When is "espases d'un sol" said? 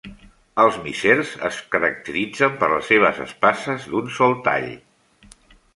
3.27-4.37